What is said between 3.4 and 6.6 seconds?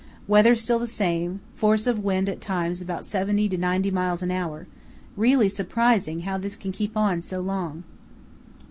to ninety miles an hour; really surprising how this